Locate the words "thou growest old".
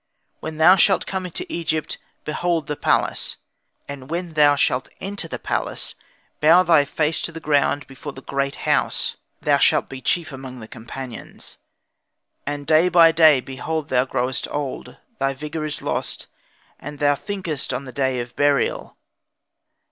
13.89-14.97